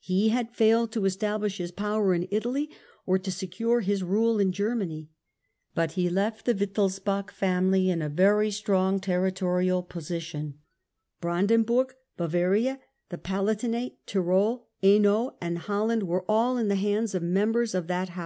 [0.00, 2.70] He had failed to establish his power in Italy,
[3.04, 5.10] or to secure his rule in Germany;
[5.74, 10.58] but he left the Wittelsbach family in a very strong territorial position,
[11.20, 17.74] Brandenburg, Bavaria, the Palatinate, Tyrol, Hainault and Holland were all in the hands of members
[17.74, 18.16] of that house.